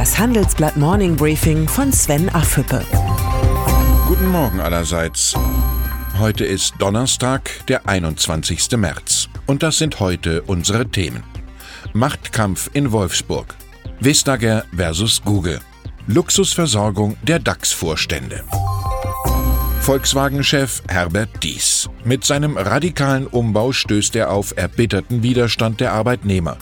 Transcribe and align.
Das 0.00 0.18
Handelsblatt 0.18 0.78
Morning 0.78 1.14
Briefing 1.14 1.68
von 1.68 1.92
Sven 1.92 2.30
Affüppe. 2.30 2.82
Guten 4.08 4.28
Morgen 4.28 4.58
allerseits. 4.58 5.34
Heute 6.18 6.46
ist 6.46 6.72
Donnerstag, 6.78 7.50
der 7.68 7.86
21. 7.86 8.78
März. 8.78 9.28
Und 9.44 9.62
das 9.62 9.76
sind 9.76 10.00
heute 10.00 10.40
unsere 10.40 10.88
Themen. 10.88 11.22
Machtkampf 11.92 12.70
in 12.72 12.92
Wolfsburg. 12.92 13.54
Vestager 14.00 14.64
versus 14.74 15.20
Google. 15.22 15.60
Luxusversorgung 16.06 17.18
der 17.22 17.38
DAX-Vorstände. 17.38 18.42
Volkswagen-Chef 19.82 20.80
Herbert 20.88 21.42
Dies. 21.42 21.90
Mit 22.04 22.24
seinem 22.24 22.56
radikalen 22.56 23.26
Umbau 23.26 23.72
stößt 23.72 24.16
er 24.16 24.30
auf 24.30 24.56
erbitterten 24.56 25.22
Widerstand 25.22 25.78
der 25.78 25.92
Arbeitnehmer. 25.92 26.56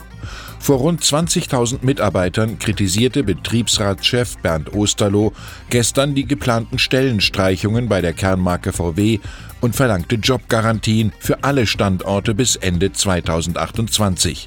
Vor 0.68 0.80
rund 0.80 1.02
20.000 1.02 1.78
Mitarbeitern 1.80 2.58
kritisierte 2.58 3.24
Betriebsratschef 3.24 4.36
Bernd 4.42 4.74
Osterloh 4.74 5.32
gestern 5.70 6.14
die 6.14 6.26
geplanten 6.26 6.78
Stellenstreichungen 6.78 7.88
bei 7.88 8.02
der 8.02 8.12
Kernmarke 8.12 8.74
VW 8.74 9.18
und 9.62 9.74
verlangte 9.74 10.16
Jobgarantien 10.16 11.14
für 11.20 11.42
alle 11.42 11.66
Standorte 11.66 12.34
bis 12.34 12.56
Ende 12.56 12.92
2028. 12.92 14.46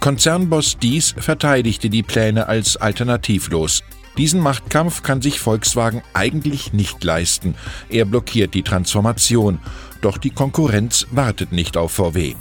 Konzernboss 0.00 0.78
Dies 0.78 1.14
verteidigte 1.18 1.90
die 1.90 2.04
Pläne 2.04 2.48
als 2.48 2.78
alternativlos. 2.78 3.82
Diesen 4.16 4.40
Machtkampf 4.40 5.02
kann 5.02 5.20
sich 5.20 5.40
Volkswagen 5.40 6.00
eigentlich 6.14 6.72
nicht 6.72 7.04
leisten. 7.04 7.54
Er 7.90 8.06
blockiert 8.06 8.54
die 8.54 8.62
Transformation. 8.62 9.58
Doch 10.00 10.16
die 10.16 10.30
Konkurrenz 10.30 11.06
wartet 11.10 11.52
nicht 11.52 11.76
auf 11.76 11.92
VW. 11.92 12.34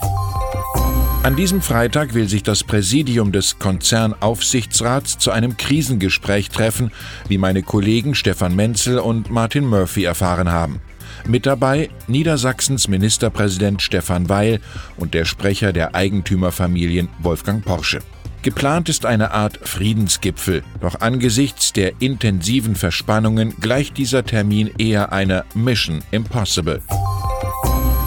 An 1.21 1.35
diesem 1.35 1.61
Freitag 1.61 2.13
will 2.13 2.29
sich 2.29 2.43
das 2.43 2.63
Präsidium 2.63 3.33
des 3.33 3.59
Konzernaufsichtsrats 3.59 5.17
zu 5.17 5.31
einem 5.31 5.57
Krisengespräch 5.57 6.49
treffen, 6.49 6.91
wie 7.27 7.37
meine 7.37 7.61
Kollegen 7.61 8.15
Stefan 8.15 8.55
Menzel 8.55 8.99
und 8.99 9.29
Martin 9.29 9.65
Murphy 9.65 10.05
erfahren 10.05 10.49
haben. 10.49 10.79
Mit 11.27 11.45
dabei 11.45 11.89
Niedersachsens 12.07 12.87
Ministerpräsident 12.87 13.81
Stefan 13.81 14.29
Weil 14.29 14.61
und 14.95 15.13
der 15.13 15.25
Sprecher 15.25 15.73
der 15.73 15.93
Eigentümerfamilien 15.93 17.09
Wolfgang 17.21 17.65
Porsche. 17.65 17.99
Geplant 18.41 18.87
ist 18.87 19.05
eine 19.05 19.31
Art 19.31 19.59
Friedensgipfel, 19.61 20.63
doch 20.79 21.01
angesichts 21.01 21.73
der 21.73 22.01
intensiven 22.01 22.75
Verspannungen 22.75 23.55
gleicht 23.59 23.97
dieser 23.97 24.23
Termin 24.23 24.71
eher 24.77 25.11
einer 25.11 25.43
Mission 25.53 26.01
Impossible. 26.11 26.81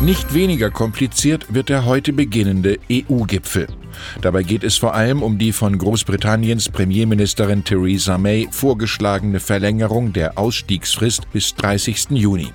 Nicht 0.02 0.34
weniger 0.34 0.68
kompliziert 0.72 1.54
wird 1.54 1.68
der 1.68 1.84
heute 1.84 2.12
beginnende 2.12 2.80
EU-Gipfel. 2.90 3.68
Dabei 4.20 4.42
geht 4.42 4.64
es 4.64 4.76
vor 4.76 4.94
allem 4.94 5.22
um 5.22 5.38
die 5.38 5.52
von 5.52 5.78
Großbritanniens 5.78 6.70
Premierministerin 6.70 7.62
Theresa 7.62 8.18
May 8.18 8.48
vorgeschlagene 8.50 9.38
Verlängerung 9.38 10.12
der 10.12 10.38
Ausstiegsfrist 10.38 11.30
bis 11.30 11.54
30. 11.54 12.10
Juni. 12.10 12.48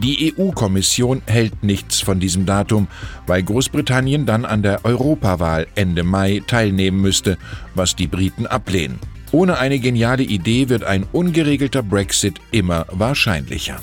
Die 0.00 0.32
EU-Kommission 0.38 1.22
hält 1.26 1.64
nichts 1.64 2.00
von 2.02 2.20
diesem 2.20 2.46
Datum, 2.46 2.86
weil 3.26 3.42
Großbritannien 3.42 4.24
dann 4.24 4.44
an 4.44 4.62
der 4.62 4.84
Europawahl 4.84 5.66
Ende 5.74 6.04
Mai 6.04 6.40
teilnehmen 6.46 7.00
müsste, 7.00 7.36
was 7.74 7.96
die 7.96 8.06
Briten 8.06 8.46
ablehnen. 8.46 9.00
Ohne 9.32 9.58
eine 9.58 9.80
geniale 9.80 10.22
Idee 10.22 10.68
wird 10.68 10.84
ein 10.84 11.02
ungeregelter 11.10 11.82
Brexit 11.82 12.40
immer 12.52 12.86
wahrscheinlicher. 12.92 13.80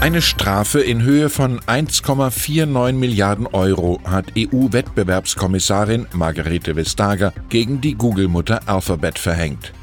Eine 0.00 0.22
Strafe 0.22 0.80
in 0.80 1.02
Höhe 1.02 1.28
von 1.28 1.60
1,49 1.60 2.92
Milliarden 2.94 3.46
Euro 3.46 4.00
hat 4.02 4.32
EU-Wettbewerbskommissarin 4.34 6.06
Margarete 6.14 6.74
Vestager 6.74 7.34
gegen 7.50 7.82
die 7.82 7.96
Google-Mutter 7.96 8.62
Alphabet 8.66 9.18
verhängt. 9.18 9.74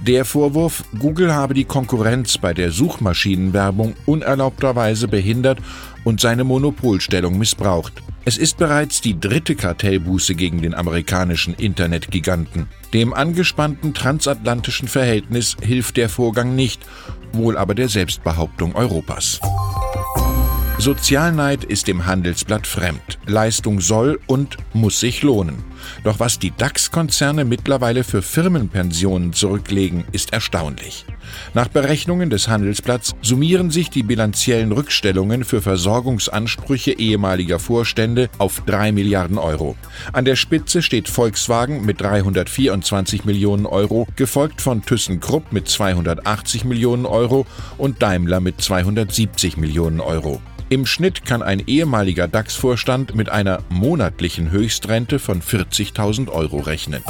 Der 0.00 0.24
Vorwurf, 0.24 0.84
Google 0.98 1.34
habe 1.34 1.54
die 1.54 1.64
Konkurrenz 1.64 2.38
bei 2.38 2.54
der 2.54 2.70
Suchmaschinenwerbung 2.70 3.94
unerlaubterweise 4.06 5.08
behindert 5.08 5.58
und 6.04 6.20
seine 6.20 6.44
Monopolstellung 6.44 7.38
missbraucht. 7.38 8.02
Es 8.24 8.38
ist 8.38 8.56
bereits 8.56 9.00
die 9.00 9.18
dritte 9.18 9.56
Kartellbuße 9.56 10.36
gegen 10.36 10.62
den 10.62 10.74
amerikanischen 10.74 11.54
Internetgiganten. 11.54 12.68
Dem 12.92 13.14
angespannten 13.14 13.94
transatlantischen 13.94 14.86
Verhältnis 14.86 15.56
hilft 15.60 15.96
der 15.96 16.08
Vorgang 16.08 16.54
nicht, 16.54 16.82
wohl 17.32 17.56
aber 17.56 17.74
der 17.74 17.88
Selbstbehauptung 17.88 18.76
Europas. 18.76 19.40
Sozialneid 20.82 21.62
ist 21.62 21.86
dem 21.86 22.06
Handelsblatt 22.06 22.66
fremd. 22.66 23.20
Leistung 23.24 23.80
soll 23.80 24.18
und 24.26 24.56
muss 24.72 24.98
sich 24.98 25.22
lohnen. 25.22 25.62
Doch 26.02 26.18
was 26.18 26.40
die 26.40 26.50
DAX-Konzerne 26.50 27.44
mittlerweile 27.44 28.02
für 28.02 28.20
Firmenpensionen 28.20 29.32
zurücklegen, 29.32 30.02
ist 30.10 30.32
erstaunlich. 30.32 31.06
Nach 31.54 31.68
Berechnungen 31.68 32.30
des 32.30 32.48
Handelsblatts 32.48 33.14
summieren 33.22 33.70
sich 33.70 33.90
die 33.90 34.02
bilanziellen 34.02 34.72
Rückstellungen 34.72 35.44
für 35.44 35.62
Versorgungsansprüche 35.62 36.92
ehemaliger 36.92 37.58
Vorstände 37.58 38.28
auf 38.38 38.62
3 38.66 38.92
Milliarden 38.92 39.38
Euro. 39.38 39.76
An 40.12 40.24
der 40.24 40.36
Spitze 40.36 40.82
steht 40.82 41.08
Volkswagen 41.08 41.84
mit 41.84 42.00
324 42.00 43.24
Millionen 43.24 43.66
Euro, 43.66 44.06
gefolgt 44.16 44.60
von 44.60 44.82
ThyssenKrupp 44.82 45.52
mit 45.52 45.68
280 45.68 46.64
Millionen 46.64 47.06
Euro 47.06 47.46
und 47.78 48.02
Daimler 48.02 48.40
mit 48.40 48.60
270 48.60 49.56
Millionen 49.56 50.00
Euro. 50.00 50.40
Im 50.72 50.86
Schnitt 50.86 51.26
kann 51.26 51.42
ein 51.42 51.62
ehemaliger 51.66 52.28
DAX-Vorstand 52.28 53.14
mit 53.14 53.28
einer 53.28 53.62
monatlichen 53.68 54.50
Höchstrente 54.50 55.18
von 55.18 55.42
40.000 55.42 56.30
Euro 56.30 56.60
rechnen. 56.60 57.02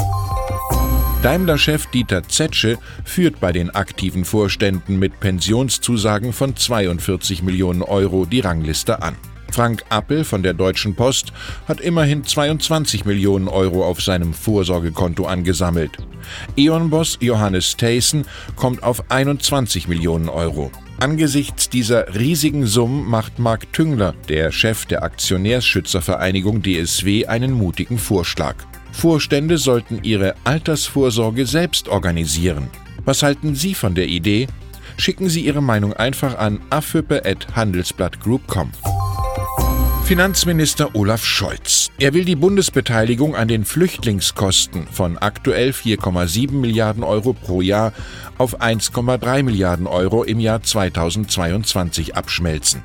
Daimler-Chef 1.22 1.87
Dieter 1.87 2.25
Zetsche 2.25 2.78
führt 3.05 3.38
bei 3.38 3.53
den 3.53 3.71
aktiven 3.71 4.25
Vorständen 4.25 4.99
mit 4.99 5.21
Pensionszusagen 5.21 6.33
von 6.33 6.56
42 6.56 7.44
Millionen 7.44 7.83
Euro 7.83 8.25
die 8.25 8.41
Rangliste 8.41 9.03
an. 9.03 9.15
Frank 9.53 9.84
Appel 9.88 10.25
von 10.25 10.43
der 10.43 10.53
Deutschen 10.53 10.97
Post 10.97 11.32
hat 11.69 11.81
immerhin 11.81 12.25
22 12.25 13.05
Millionen 13.05 13.47
Euro 13.47 13.87
auf 13.87 14.03
seinem 14.03 14.34
Vorsorgekonto 14.34 15.25
angesammelt. 15.25 15.93
E.ON-Boss 16.56 17.19
Johannes 17.21 17.77
Thaysen 17.77 18.25
kommt 18.56 18.82
auf 18.82 19.09
21 19.09 19.87
Millionen 19.87 20.28
Euro. 20.28 20.72
Angesichts 20.99 21.69
dieser 21.69 22.16
riesigen 22.16 22.66
Summen 22.66 23.09
macht 23.09 23.38
Marc 23.38 23.72
Tüngler, 23.72 24.15
der 24.28 24.50
Chef 24.50 24.87
der 24.87 25.05
Aktionärsschützervereinigung 25.05 26.62
DSW, 26.65 27.27
einen 27.27 27.53
mutigen 27.53 27.99
Vorschlag. 27.99 28.56
Vorstände 28.92 29.58
sollten 29.58 30.04
ihre 30.04 30.36
Altersvorsorge 30.44 31.47
selbst 31.47 31.88
organisieren. 31.88 32.70
Was 33.04 33.22
halten 33.22 33.54
Sie 33.56 33.75
von 33.75 33.94
der 33.94 34.06
Idee? 34.06 34.47
Schicken 34.97 35.28
Sie 35.28 35.44
Ihre 35.44 35.62
Meinung 35.62 35.92
einfach 35.94 36.38
an 36.38 36.60
affüppe.handelsblattgroup.com. 36.70 38.70
Finanzminister 40.04 40.94
Olaf 40.94 41.24
Scholz. 41.24 41.90
Er 41.98 42.12
will 42.12 42.24
die 42.24 42.36
Bundesbeteiligung 42.36 43.36
an 43.36 43.48
den 43.48 43.64
Flüchtlingskosten 43.64 44.86
von 44.88 45.16
aktuell 45.16 45.70
4,7 45.70 46.52
Milliarden 46.52 47.04
Euro 47.04 47.32
pro 47.32 47.62
Jahr 47.62 47.92
auf 48.36 48.60
1,3 48.60 49.42
Milliarden 49.44 49.86
Euro 49.86 50.24
im 50.24 50.40
Jahr 50.40 50.62
2022 50.62 52.16
abschmelzen. 52.16 52.82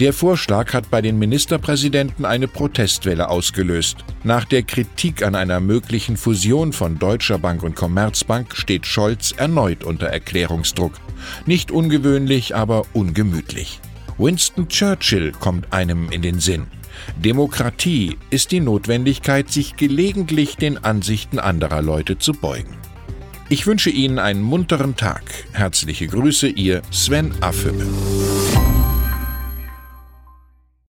Der 0.00 0.12
Vorschlag 0.12 0.72
hat 0.72 0.88
bei 0.88 1.02
den 1.02 1.18
Ministerpräsidenten 1.18 2.24
eine 2.24 2.48
Protestwelle 2.48 3.28
ausgelöst. 3.28 3.96
Nach 4.22 4.44
der 4.44 4.62
Kritik 4.62 5.24
an 5.24 5.34
einer 5.34 5.60
möglichen 5.60 6.16
Fusion 6.16 6.72
von 6.72 6.98
Deutscher 6.98 7.38
Bank 7.38 7.64
und 7.64 7.74
Commerzbank 7.74 8.56
steht 8.56 8.86
Scholz 8.86 9.32
erneut 9.36 9.82
unter 9.84 10.06
Erklärungsdruck. 10.06 10.92
Nicht 11.44 11.70
ungewöhnlich, 11.70 12.54
aber 12.54 12.84
ungemütlich. 12.92 13.80
Winston 14.22 14.68
Churchill 14.68 15.32
kommt 15.32 15.72
einem 15.72 16.12
in 16.12 16.22
den 16.22 16.38
Sinn. 16.38 16.68
Demokratie 17.16 18.18
ist 18.30 18.52
die 18.52 18.60
Notwendigkeit, 18.60 19.50
sich 19.50 19.74
gelegentlich 19.74 20.56
den 20.56 20.78
Ansichten 20.78 21.40
anderer 21.40 21.82
Leute 21.82 22.18
zu 22.18 22.32
beugen. 22.32 22.76
Ich 23.48 23.66
wünsche 23.66 23.90
Ihnen 23.90 24.20
einen 24.20 24.40
munteren 24.40 24.94
Tag. 24.94 25.24
Herzliche 25.50 26.06
Grüße, 26.06 26.46
Ihr 26.46 26.82
Sven 26.92 27.32
Affüppe. 27.40 27.84